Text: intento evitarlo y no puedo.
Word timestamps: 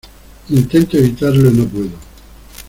intento 0.49 0.93
evitarlo 0.97 1.47
y 1.51 1.53
no 1.53 1.65
puedo. 1.67 1.91